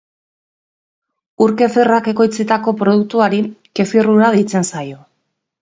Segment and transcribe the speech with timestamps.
[1.45, 3.43] Ur-kefirrak ekoitzitako produktuari
[3.81, 5.03] kefir-ura deitzen zaio.